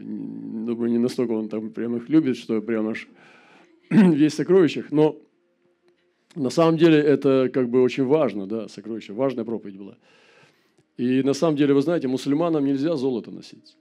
думаю, 0.65 0.91
не 0.91 0.97
настолько 0.97 1.31
он 1.31 1.47
там 1.47 1.69
прям 1.71 1.95
их 1.95 2.09
любит, 2.09 2.35
что 2.35 2.61
прям 2.61 2.89
аж 2.89 3.07
весь 3.89 4.33
в 4.33 4.35
сокровищах. 4.35 4.91
Но 4.91 5.15
на 6.35 6.49
самом 6.49 6.77
деле 6.77 6.97
это 6.97 7.49
как 7.53 7.69
бы 7.69 7.81
очень 7.81 8.03
важно, 8.03 8.45
да, 8.45 8.67
сокровища. 8.67 9.13
Важная 9.13 9.45
проповедь 9.45 9.77
была. 9.77 9.97
И 10.97 11.23
на 11.23 11.33
самом 11.33 11.55
деле, 11.55 11.73
вы 11.73 11.81
знаете, 11.81 12.09
мусульманам 12.09 12.65
нельзя 12.65 12.95
золото 12.97 13.31
носить. 13.31 13.77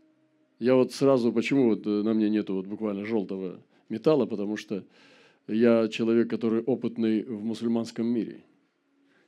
Я 0.60 0.76
вот 0.76 0.92
сразу, 0.92 1.32
почему 1.32 1.70
вот 1.70 1.84
э, 1.84 1.90
на 1.90 2.14
мне 2.14 2.30
нету 2.30 2.54
вот 2.54 2.66
буквально 2.66 3.04
желтого 3.04 3.60
металла, 3.88 4.26
потому 4.26 4.56
что 4.56 4.84
я 5.48 5.88
человек, 5.88 6.30
который 6.30 6.62
опытный 6.62 7.24
в 7.24 7.44
мусульманском 7.44 8.06
мире. 8.06 8.44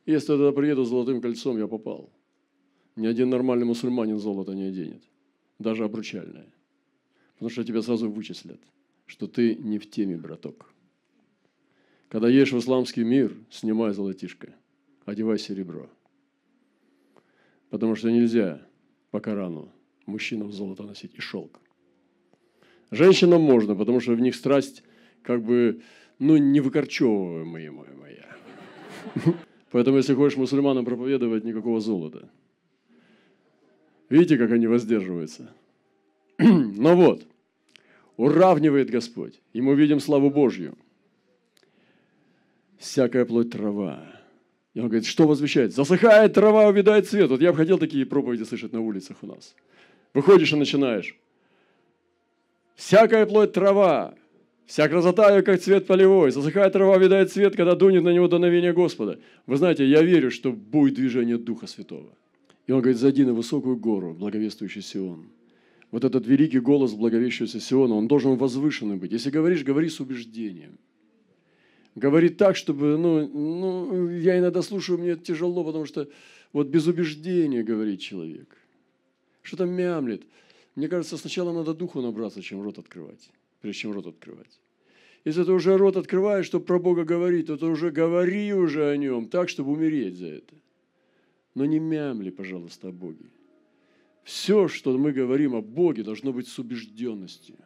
Если 0.06 0.32
я 0.32 0.38
туда 0.38 0.52
приеду 0.52 0.84
с 0.84 0.88
золотым 0.88 1.20
кольцом, 1.20 1.58
я 1.58 1.66
попал. 1.66 2.10
Ни 2.98 3.06
один 3.06 3.30
нормальный 3.30 3.64
мусульманин 3.64 4.18
золото 4.18 4.54
не 4.54 4.64
оденет, 4.64 5.04
даже 5.60 5.84
обручальное. 5.84 6.48
Потому 7.34 7.48
что 7.48 7.62
тебя 7.62 7.80
сразу 7.80 8.10
вычислят, 8.10 8.60
что 9.06 9.28
ты 9.28 9.54
не 9.54 9.78
в 9.78 9.88
теме, 9.88 10.16
браток. 10.16 10.74
Когда 12.08 12.28
едешь 12.28 12.52
в 12.52 12.58
исламский 12.58 13.04
мир, 13.04 13.36
снимай 13.50 13.92
золотишко, 13.92 14.52
одевай 15.04 15.38
серебро. 15.38 15.88
Потому 17.70 17.94
что 17.94 18.10
нельзя 18.10 18.66
по 19.12 19.20
Корану 19.20 19.70
мужчинам 20.06 20.50
золото 20.50 20.82
носить 20.82 21.14
и 21.14 21.20
шелк. 21.20 21.60
Женщинам 22.90 23.42
можно, 23.42 23.76
потому 23.76 24.00
что 24.00 24.14
в 24.14 24.20
них 24.20 24.34
страсть 24.34 24.82
как 25.22 25.44
бы, 25.44 25.82
ну, 26.18 26.36
не 26.36 26.58
выкорчевываемая 26.58 27.70
моя. 27.70 28.36
Поэтому, 29.70 29.98
если 29.98 30.14
хочешь 30.14 30.36
мусульманам 30.36 30.84
проповедовать, 30.84 31.44
никакого 31.44 31.80
золота– 31.80 32.28
Видите, 34.08 34.38
как 34.38 34.52
они 34.52 34.66
воздерживаются? 34.66 35.52
Но 36.38 36.96
вот, 36.96 37.26
уравнивает 38.16 38.90
Господь, 38.90 39.40
и 39.52 39.60
мы 39.60 39.74
видим 39.74 40.00
славу 40.00 40.30
Божью. 40.30 40.76
Всякая 42.78 43.24
плоть 43.24 43.50
трава. 43.50 44.06
И 44.74 44.80
он 44.80 44.86
говорит, 44.86 45.06
что 45.06 45.26
возвещает? 45.26 45.74
Засыхает 45.74 46.34
трава, 46.34 46.68
увядает 46.68 47.08
цвет. 47.08 47.30
Вот 47.30 47.40
я 47.40 47.50
бы 47.50 47.56
хотел 47.56 47.78
такие 47.78 48.06
проповеди 48.06 48.44
слышать 48.44 48.72
на 48.72 48.80
улицах 48.80 49.16
у 49.22 49.26
нас. 49.26 49.54
Выходишь 50.14 50.52
и 50.52 50.56
начинаешь. 50.56 51.16
Всякая 52.76 53.26
плоть 53.26 53.52
трава, 53.52 54.14
вся 54.66 54.88
красота 54.88 55.34
ее, 55.34 55.42
как 55.42 55.60
цвет 55.60 55.86
полевой. 55.86 56.30
Засыхает 56.30 56.72
трава, 56.72 56.96
видает 56.98 57.32
цвет, 57.32 57.56
когда 57.56 57.74
дунет 57.74 58.04
на 58.04 58.10
него 58.10 58.28
дуновение 58.28 58.72
Господа. 58.72 59.18
Вы 59.46 59.56
знаете, 59.56 59.84
я 59.84 60.02
верю, 60.02 60.30
что 60.30 60.52
будет 60.52 60.94
движение 60.94 61.38
Духа 61.38 61.66
Святого. 61.66 62.12
И 62.68 62.72
он 62.72 62.82
говорит, 62.82 63.00
зайди 63.00 63.24
на 63.24 63.32
высокую 63.32 63.78
гору, 63.78 64.12
благовествующий 64.12 64.82
Сион. 64.82 65.30
Вот 65.90 66.04
этот 66.04 66.26
великий 66.26 66.60
голос 66.60 66.92
благовещущего 66.92 67.60
Сиона, 67.60 67.94
он 67.94 68.08
должен 68.08 68.36
возвышенным 68.36 68.98
быть. 68.98 69.10
Если 69.10 69.30
говоришь, 69.30 69.64
говори 69.64 69.88
с 69.88 70.00
убеждением. 70.00 70.78
Говори 71.94 72.28
так, 72.28 72.56
чтобы, 72.56 72.98
ну, 72.98 73.26
ну, 73.26 74.10
я 74.10 74.38
иногда 74.38 74.60
слушаю, 74.60 74.98
мне 74.98 75.16
тяжело, 75.16 75.64
потому 75.64 75.86
что 75.86 76.10
вот 76.52 76.68
без 76.68 76.86
убеждения 76.86 77.62
говорит 77.62 78.00
человек. 78.00 78.54
Что-то 79.40 79.64
мямлет. 79.64 80.24
Мне 80.74 80.88
кажется, 80.88 81.16
сначала 81.16 81.54
надо 81.54 81.72
духу 81.72 82.02
набраться, 82.02 82.42
чем 82.42 82.60
рот 82.60 82.78
открывать, 82.78 83.30
прежде 83.62 83.80
чем 83.80 83.92
рот 83.92 84.06
открывать. 84.06 84.60
Если 85.24 85.42
ты 85.42 85.52
уже 85.52 85.78
рот 85.78 85.96
открываешь, 85.96 86.44
чтобы 86.44 86.66
про 86.66 86.78
Бога 86.78 87.04
говорить, 87.04 87.46
то 87.46 87.56
ты 87.56 87.64
уже 87.64 87.90
говори 87.90 88.52
уже 88.52 88.90
о 88.90 88.96
нем 88.98 89.26
так, 89.30 89.48
чтобы 89.48 89.72
умереть 89.72 90.18
за 90.18 90.26
это 90.26 90.54
но 91.58 91.64
не 91.66 91.80
мямли, 91.80 92.30
пожалуйста, 92.30 92.88
о 92.88 92.92
Боге. 92.92 93.26
Все, 94.22 94.68
что 94.68 94.96
мы 94.96 95.10
говорим 95.10 95.56
о 95.56 95.60
Боге, 95.60 96.04
должно 96.04 96.32
быть 96.32 96.46
с 96.46 96.58
убежденностью. 96.58 97.56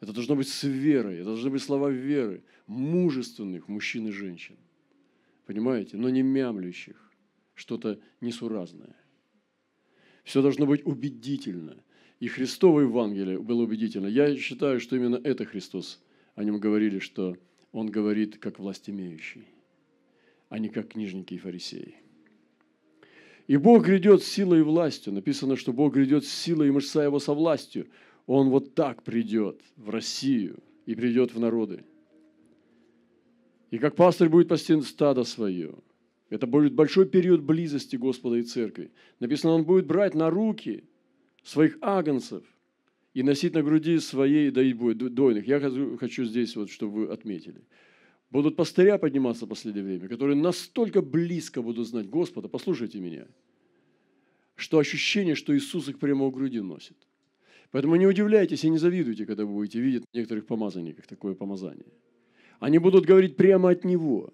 Это 0.00 0.12
должно 0.12 0.36
быть 0.36 0.48
с 0.48 0.64
верой, 0.64 1.16
это 1.16 1.24
должны 1.24 1.48
быть 1.48 1.62
слова 1.62 1.90
веры, 1.90 2.44
мужественных 2.66 3.68
мужчин 3.68 4.08
и 4.08 4.10
женщин. 4.10 4.56
Понимаете? 5.46 5.96
Но 5.96 6.10
не 6.10 6.22
мямлящих, 6.22 7.10
что-то 7.54 7.98
несуразное. 8.20 8.94
Все 10.22 10.42
должно 10.42 10.66
быть 10.66 10.84
убедительно. 10.84 11.82
И 12.20 12.28
Христово 12.28 12.80
Евангелие 12.80 13.40
было 13.40 13.62
убедительно. 13.62 14.06
Я 14.06 14.36
считаю, 14.36 14.80
что 14.80 14.96
именно 14.96 15.16
это 15.16 15.46
Христос. 15.46 16.02
О 16.34 16.44
нем 16.44 16.58
говорили, 16.58 16.98
что 16.98 17.38
Он 17.72 17.86
говорит 17.86 18.36
как 18.36 18.58
власть 18.58 18.90
имеющий, 18.90 19.46
а 20.50 20.58
не 20.58 20.68
как 20.68 20.88
книжники 20.88 21.34
и 21.34 21.38
фарисеи. 21.38 22.03
И 23.46 23.56
Бог 23.56 23.84
грядет 23.84 24.22
с 24.22 24.26
силой 24.26 24.60
и 24.60 24.62
властью. 24.62 25.12
Написано, 25.12 25.56
что 25.56 25.72
Бог 25.72 25.94
грядет 25.94 26.24
с 26.24 26.32
силой 26.32 26.68
и 26.68 26.70
мышца 26.70 27.02
его 27.02 27.18
со 27.18 27.34
властью. 27.34 27.88
Он 28.26 28.48
вот 28.48 28.74
так 28.74 29.02
придет 29.02 29.60
в 29.76 29.90
Россию 29.90 30.62
и 30.86 30.94
придет 30.94 31.34
в 31.34 31.40
народы. 31.40 31.84
И 33.70 33.78
как 33.78 33.96
пастырь 33.96 34.28
будет 34.28 34.48
пасти 34.48 34.80
стадо 34.80 35.24
свое. 35.24 35.74
Это 36.30 36.46
будет 36.46 36.72
большой 36.72 37.06
период 37.06 37.42
близости 37.42 37.96
Господа 37.96 38.36
и 38.36 38.42
Церкви. 38.42 38.90
Написано, 39.20 39.52
он 39.52 39.64
будет 39.64 39.86
брать 39.86 40.14
на 40.14 40.30
руки 40.30 40.84
своих 41.42 41.76
агнцев 41.82 42.44
и 43.12 43.22
носить 43.22 43.52
на 43.52 43.62
груди 43.62 43.98
своей, 43.98 44.50
доить 44.50 44.76
будет, 44.76 44.98
дойных. 45.14 45.46
Я 45.46 45.60
хочу 45.98 46.24
здесь, 46.24 46.56
вот, 46.56 46.70
чтобы 46.70 47.06
вы 47.06 47.12
отметили– 47.12 47.62
будут 48.34 48.56
пастыря 48.56 48.98
подниматься 48.98 49.46
в 49.46 49.48
последнее 49.48 49.84
время, 49.84 50.08
которые 50.08 50.36
настолько 50.36 51.00
близко 51.02 51.62
будут 51.62 51.86
знать 51.86 52.10
Господа, 52.10 52.48
послушайте 52.48 52.98
меня, 52.98 53.26
что 54.56 54.78
ощущение, 54.78 55.36
что 55.36 55.56
Иисус 55.56 55.88
их 55.88 56.00
прямо 56.00 56.26
у 56.26 56.32
груди 56.32 56.60
носит. 56.60 56.96
Поэтому 57.70 57.94
не 57.94 58.08
удивляйтесь 58.08 58.64
и 58.64 58.70
не 58.70 58.78
завидуйте, 58.78 59.24
когда 59.24 59.44
вы 59.44 59.52
будете 59.52 59.80
видеть 59.80 60.02
некоторых 60.12 60.46
помазанников 60.46 61.06
такое 61.06 61.34
помазание. 61.34 61.86
Они 62.58 62.78
будут 62.78 63.04
говорить 63.06 63.36
прямо 63.36 63.70
от 63.70 63.84
Него. 63.84 64.32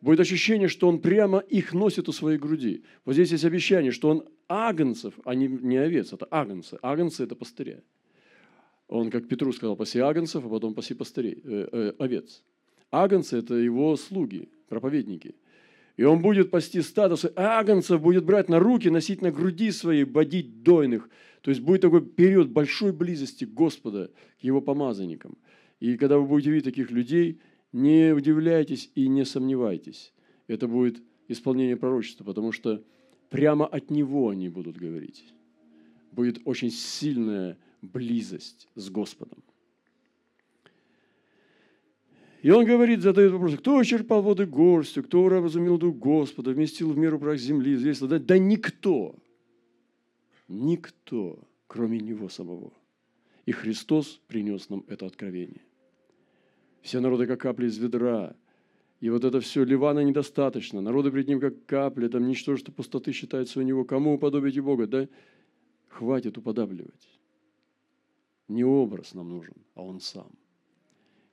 Будет 0.00 0.20
ощущение, 0.20 0.66
что 0.66 0.88
Он 0.88 1.00
прямо 1.00 1.38
их 1.38 1.72
носит 1.72 2.08
у 2.08 2.12
своей 2.12 2.38
груди. 2.38 2.82
Вот 3.04 3.12
здесь 3.12 3.30
есть 3.30 3.44
обещание, 3.44 3.92
что 3.92 4.08
Он 4.08 4.24
агнцев, 4.48 5.14
а 5.24 5.36
не, 5.36 5.46
не 5.46 5.76
овец, 5.76 6.12
это 6.12 6.26
агнцы. 6.28 6.76
Агнцы– 6.82 7.22
это 7.24 7.36
пастыря. 7.36 7.84
Он, 8.88 9.10
как 9.10 9.28
Петру 9.28 9.52
сказал, 9.52 9.76
паси 9.76 10.00
агнцев, 10.00 10.44
а 10.44 10.48
потом 10.48 10.74
паси 10.74 10.94
пастырей, 10.94 11.40
э, 11.44 11.68
э, 11.70 11.92
овец. 11.98 12.42
Агнцы– 12.90 13.36
это 13.38 13.54
его 13.54 13.96
слуги, 13.96 14.48
проповедники. 14.68 15.34
И 15.96 16.02
он 16.02 16.22
будет 16.22 16.50
пасти 16.50 16.80
стадо, 16.80 17.16
агнцев 17.36 18.00
будет 18.00 18.24
брать 18.24 18.48
на 18.48 18.58
руки, 18.58 18.88
носить 18.88 19.22
на 19.22 19.30
груди 19.30 19.70
своей, 19.70 20.04
бодить 20.04 20.62
дойных. 20.62 21.08
То 21.42 21.50
есть 21.50 21.60
будет 21.60 21.82
такой 21.82 22.04
период 22.04 22.48
большой 22.48 22.92
близости 22.92 23.44
Господа 23.44 24.10
к 24.40 24.44
его 24.44 24.60
помазанникам. 24.60 25.36
И 25.78 25.96
когда 25.96 26.18
вы 26.18 26.26
будете 26.26 26.50
видеть 26.50 26.64
таких 26.64 26.90
людей, 26.90 27.40
не 27.72 28.12
удивляйтесь 28.14 28.90
и 28.94 29.08
не 29.08 29.24
сомневайтесь. 29.24 30.12
Это 30.46 30.66
будет 30.66 31.02
исполнение 31.28 31.76
пророчества, 31.76 32.24
потому 32.24 32.50
что 32.50 32.82
прямо 33.28 33.66
от 33.66 33.90
него 33.90 34.30
они 34.30 34.48
будут 34.48 34.76
говорить. 34.76 35.24
Будет 36.12 36.40
очень 36.44 36.70
сильная 36.70 37.56
близость 37.82 38.68
с 38.74 38.90
Господом. 38.90 39.42
И 42.42 42.50
он 42.50 42.64
говорит, 42.64 43.02
задает 43.02 43.32
вопрос, 43.32 43.56
кто 43.56 43.82
черпал 43.84 44.22
воды 44.22 44.46
горстью, 44.46 45.04
кто 45.04 45.22
уразумел 45.22 45.78
дух 45.78 45.96
Господа, 45.96 46.52
вместил 46.52 46.92
в 46.92 46.98
меру 46.98 47.18
прах 47.18 47.38
земли, 47.38 47.74
известно, 47.74 48.08
да, 48.08 48.18
да 48.18 48.38
никто, 48.38 49.14
никто, 50.48 51.38
кроме 51.66 51.98
него 51.98 52.28
самого. 52.28 52.72
И 53.44 53.52
Христос 53.52 54.20
принес 54.26 54.70
нам 54.70 54.84
это 54.88 55.06
откровение. 55.06 55.62
Все 56.80 57.00
народы, 57.00 57.26
как 57.26 57.40
капли 57.40 57.66
из 57.66 57.76
ведра, 57.76 58.34
и 59.00 59.10
вот 59.10 59.24
это 59.24 59.40
все, 59.40 59.64
Ливана 59.64 60.00
недостаточно, 60.00 60.80
народы 60.80 61.10
пред 61.10 61.28
ним, 61.28 61.40
как 61.40 61.66
капли, 61.66 62.08
там 62.08 62.26
ничтожество 62.26 62.72
пустоты 62.72 63.12
считается 63.12 63.58
у 63.58 63.62
него. 63.62 63.84
Кому 63.84 64.14
уподобите 64.14 64.62
Бога? 64.62 64.86
Да 64.86 65.08
хватит 65.90 66.38
уподабливать. 66.38 67.18
Не 68.48 68.64
образ 68.64 69.14
нам 69.14 69.28
нужен, 69.28 69.54
а 69.74 69.82
он 69.82 70.00
сам. 70.00 70.30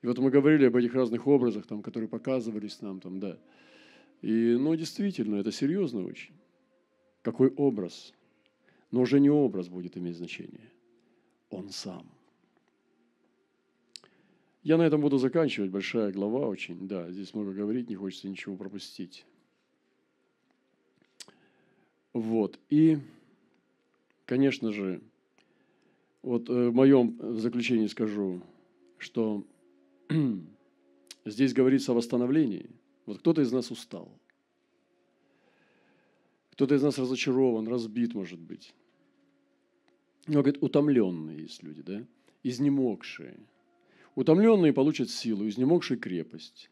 И 0.02 0.08
вот 0.08 0.20
мы 0.20 0.30
говорили 0.30 0.66
об 0.66 0.76
этих 0.76 0.94
разных 0.94 1.26
образах, 1.28 1.66
там, 1.66 1.82
которые 1.82 2.08
показывались 2.08 2.82
нам, 2.82 3.00
там, 3.00 3.20
да. 3.20 3.38
И, 4.22 4.56
ну, 4.60 4.76
действительно, 4.76 5.36
это 5.36 5.52
серьезно 5.52 6.04
очень. 6.04 6.34
Какой 7.22 7.50
образ? 7.50 8.14
Но 8.92 9.02
уже 9.02 9.20
не 9.20 9.30
образ 9.30 9.70
будет 9.70 9.98
иметь 9.98 10.18
значение. 10.18 10.72
Он 11.50 11.70
сам. 11.70 12.08
Я 14.64 14.78
на 14.78 14.84
этом 14.84 15.02
буду 15.02 15.18
заканчивать. 15.18 15.72
Большая 15.72 16.12
глава 16.12 16.48
очень. 16.48 16.88
Да, 16.88 17.12
здесь 17.12 17.34
много 17.34 17.54
говорить, 17.54 17.90
не 17.90 17.96
хочется 17.96 18.28
ничего 18.28 18.56
пропустить. 18.56 19.26
Вот. 22.14 22.60
И, 22.70 22.98
конечно 24.26 24.72
же, 24.72 25.02
вот 26.22 26.50
э, 26.50 26.70
в 26.70 26.74
моем 26.74 27.18
заключении 27.38 27.88
скажу, 27.88 28.42
что 28.98 29.46
здесь 31.26 31.54
говорится 31.54 31.92
о 31.92 31.96
восстановлении. 31.96 32.70
Вот 33.06 33.20
кто-то 33.20 33.42
из 33.42 33.52
нас 33.52 33.72
устал. 33.72 34.12
Кто-то 36.52 36.76
из 36.76 36.82
нас 36.82 36.98
разочарован, 36.98 37.68
разбит, 37.68 38.14
может 38.14 38.40
быть. 38.40 38.74
Но, 40.26 40.42
говорит, 40.42 40.62
утомленные 40.62 41.42
есть 41.42 41.64
люди, 41.64 41.82
да? 41.82 42.06
Изнемогшие. 42.44 43.38
Утомленные 44.16 44.74
получат 44.74 45.10
силу, 45.10 45.48
изнемогшие 45.48 45.98
крепость. 45.98 46.70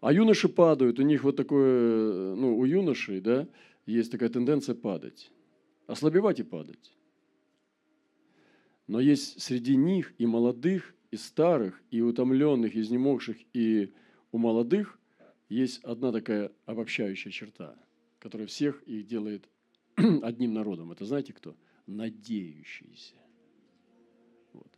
А 0.00 0.12
юноши 0.12 0.48
падают, 0.48 0.98
у 0.98 1.02
них 1.02 1.22
вот 1.22 1.36
такое, 1.36 2.34
ну, 2.34 2.58
у 2.58 2.64
юношей, 2.64 3.20
да, 3.20 3.48
есть 3.86 4.10
такая 4.10 4.28
тенденция 4.28 4.74
падать. 4.74 5.30
Ослабевать 5.86 6.40
и 6.40 6.42
падать. 6.42 6.92
Но 8.88 8.98
есть 8.98 9.40
среди 9.40 9.76
них 9.76 10.12
и 10.18 10.26
молодых, 10.26 10.94
и 11.12 11.16
старых, 11.16 11.80
и 11.90 12.00
утомленных, 12.00 12.74
и 12.74 12.80
изнемогших, 12.80 13.36
и 13.52 13.92
у 14.32 14.38
молодых 14.38 14.98
есть 15.48 15.84
одна 15.84 16.10
такая 16.10 16.50
обобщающая 16.64 17.30
черта, 17.30 17.76
которая 18.18 18.48
всех 18.48 18.82
их 18.84 19.06
делает 19.06 19.48
одним 19.96 20.54
народом. 20.54 20.90
Это 20.90 21.04
знаете 21.04 21.34
кто? 21.34 21.54
Надеющиеся. 21.86 23.14
Вот. 24.54 24.70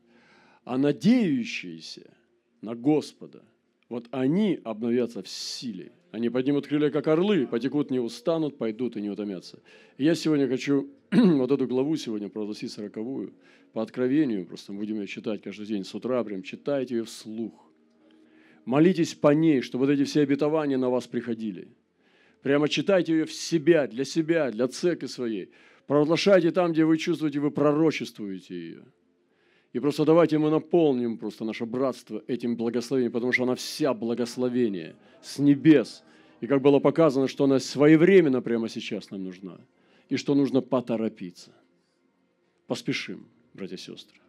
А 0.64 0.76
надеющиеся 0.76 2.12
на 2.60 2.74
Господа, 2.74 3.44
вот 3.88 4.08
они 4.10 4.60
обновятся 4.64 5.22
в 5.22 5.28
силе. 5.28 5.92
Они 6.14 6.30
поднимут 6.30 6.68
крылья, 6.68 6.90
как 6.90 7.08
орлы, 7.08 7.44
потекут, 7.44 7.90
не 7.90 7.98
устанут, 7.98 8.56
пойдут 8.56 8.96
и 8.96 9.00
не 9.00 9.10
утомятся. 9.10 9.58
И 9.98 10.04
я 10.04 10.14
сегодня 10.14 10.46
хочу 10.46 10.88
вот 11.10 11.50
эту 11.50 11.66
главу 11.66 11.96
сегодня 11.96 12.28
провозгласить 12.28 12.70
сороковую, 12.70 13.32
по 13.72 13.82
откровению, 13.82 14.46
просто 14.46 14.72
будем 14.72 15.00
ее 15.00 15.08
читать 15.08 15.42
каждый 15.42 15.66
день 15.66 15.84
с 15.84 15.92
утра, 15.92 16.22
прям 16.22 16.44
читайте 16.44 16.94
ее 16.94 17.02
вслух. 17.02 17.68
Молитесь 18.64 19.14
по 19.14 19.34
ней, 19.34 19.60
чтобы 19.60 19.86
вот 19.86 19.92
эти 19.92 20.04
все 20.04 20.20
обетования 20.20 20.78
на 20.78 20.88
вас 20.88 21.08
приходили. 21.08 21.66
Прямо 22.42 22.68
читайте 22.68 23.12
ее 23.12 23.24
в 23.24 23.32
себя, 23.32 23.88
для 23.88 24.04
себя, 24.04 24.52
для 24.52 24.68
церкви 24.68 25.06
своей. 25.06 25.50
Провозглашайте 25.88 26.52
там, 26.52 26.70
где 26.70 26.84
вы 26.84 26.96
чувствуете, 26.96 27.40
вы 27.40 27.50
пророчествуете 27.50 28.54
ее. 28.54 28.84
И 29.74 29.80
просто 29.80 30.04
давайте 30.04 30.38
мы 30.38 30.50
наполним 30.50 31.18
просто 31.18 31.44
наше 31.44 31.66
братство 31.66 32.22
этим 32.28 32.56
благословением, 32.56 33.10
потому 33.10 33.32
что 33.32 33.42
она 33.42 33.56
вся 33.56 33.92
благословение 33.92 34.94
с 35.20 35.40
небес. 35.40 36.04
И 36.40 36.46
как 36.46 36.62
было 36.62 36.78
показано, 36.78 37.26
что 37.26 37.44
она 37.44 37.58
своевременно 37.58 38.40
прямо 38.40 38.68
сейчас 38.68 39.10
нам 39.10 39.24
нужна. 39.24 39.58
И 40.08 40.16
что 40.16 40.36
нужно 40.36 40.60
поторопиться. 40.60 41.50
Поспешим 42.68 43.26
братья 43.52 43.74
и 43.74 43.78
сестры. 43.78 44.20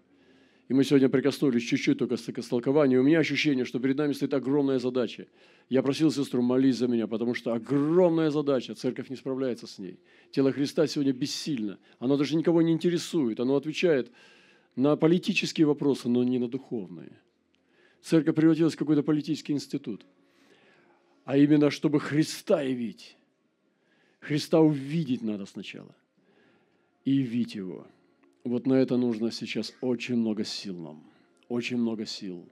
И 0.67 0.73
мы 0.73 0.83
сегодня 0.83 1.09
прикоснулись 1.09 1.61
чуть-чуть 1.61 1.99
только 1.99 2.17
к 2.17 2.39
истолкованию. 2.39 3.01
У 3.01 3.03
меня 3.03 3.19
ощущение, 3.19 3.65
что 3.65 3.79
перед 3.79 3.97
нами 3.97 4.13
стоит 4.13 4.33
огромная 4.33 4.79
задача. 4.79 5.27
Я 5.69 5.83
просил 5.83 6.11
сестру 6.11 6.41
молись 6.41 6.77
за 6.77 6.87
меня, 6.87 7.05
потому 7.05 7.35
что 7.35 7.53
огромная 7.53 8.31
задача. 8.31 8.73
Церковь 8.73 9.11
не 9.11 9.15
справляется 9.15 9.67
с 9.67 9.77
ней. 9.77 9.99
Тело 10.31 10.51
Христа 10.51 10.87
сегодня 10.87 11.13
бессильно. 11.13 11.77
Оно 11.99 12.17
даже 12.17 12.35
никого 12.35 12.63
не 12.63 12.71
интересует. 12.71 13.39
Оно 13.39 13.55
отвечает 13.57 14.11
на 14.75 14.95
политические 14.95 15.67
вопросы, 15.67 16.09
но 16.09 16.23
не 16.23 16.39
на 16.39 16.47
духовные. 16.47 17.11
Церковь 18.01 18.35
превратилась 18.35 18.75
в 18.75 18.77
какой-то 18.77 19.03
политический 19.03 19.53
институт. 19.53 20.05
А 21.23 21.37
именно, 21.37 21.71
чтобы 21.71 21.99
Христа 21.99 22.61
явить. 22.61 23.17
Христа 24.19 24.59
увидеть 24.59 25.21
надо 25.21 25.45
сначала. 25.45 25.95
И 27.03 27.11
явить 27.11 27.55
Его– 27.55 27.87
вот 28.45 28.67
на 28.67 28.73
это 28.73 28.95
нужно 28.95 29.31
сейчас 29.31 29.73
очень 29.81 30.17
много 30.17 30.43
сил 30.43 30.77
нам, 30.77 31.03
очень 31.49 31.77
много 31.77 32.05
сил. 32.05 32.47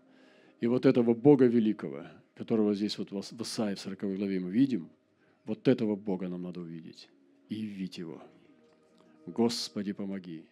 И 0.59 0.65
вот 0.65 0.87
этого 0.87 1.13
Бога 1.13 1.45
великого, 1.45 2.07
которого 2.33 2.73
здесь 2.73 2.97
вот 2.97 3.11
в 3.11 3.41
Исаии 3.43 3.75
в 3.75 3.79
40 3.79 4.17
главе 4.17 4.39
мы 4.39 4.49
видим, 4.49 4.89
вот 5.45 5.67
этого 5.67 5.95
Бога 5.95 6.27
нам 6.29 6.41
надо 6.41 6.61
увидеть 6.61 7.09
и 7.49 7.55
явить 7.55 7.99
Его. 7.99 8.23
Господи, 9.27 9.93
помоги. 9.93 10.45